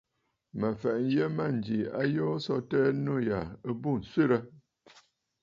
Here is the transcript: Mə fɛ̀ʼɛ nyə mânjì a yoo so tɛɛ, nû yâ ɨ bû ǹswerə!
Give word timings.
Mə 0.59 0.67
fɛ̀ʼɛ 0.79 0.95
nyə 1.09 1.25
mânjì 1.37 1.77
a 1.99 2.01
yoo 2.15 2.35
so 2.45 2.55
tɛɛ, 2.69 2.87
nû 3.03 3.13
yâ 3.27 3.39
ɨ 3.67 3.71
bû 3.81 3.89
ǹswerə! 4.01 4.37